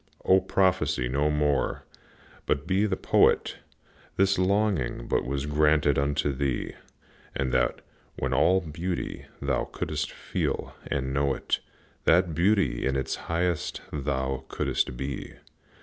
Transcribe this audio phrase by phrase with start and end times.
[0.25, 1.85] O, prophesy no more,
[2.47, 3.57] but be the Poet!
[4.17, 6.73] This longing was but granted unto thee
[7.35, 7.81] That,
[8.17, 11.59] when all beauty thou couldst feel and know it,
[12.05, 15.35] That beauty in its highest thou couldst be.